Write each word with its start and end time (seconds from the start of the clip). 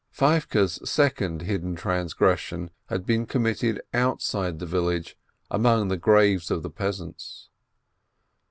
Feivke's 0.11 0.89
second 0.89 1.43
hidden 1.43 1.75
transgression 1.75 2.71
had 2.87 3.05
been 3.05 3.27
com 3.27 3.43
mitted 3.43 3.81
outside 3.93 4.57
the 4.57 4.65
village, 4.65 5.15
among 5.51 5.89
the 5.89 5.95
graves 5.97 6.49
of 6.49 6.63
the 6.63 6.71
peasants. 6.71 7.49